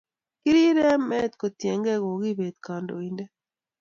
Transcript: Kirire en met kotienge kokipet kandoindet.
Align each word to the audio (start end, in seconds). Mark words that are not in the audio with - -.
Kirire 0.41 0.83
en 0.93 1.01
met 1.09 1.31
kotienge 1.41 1.93
kokipet 2.03 2.55
kandoindet. 2.65 3.31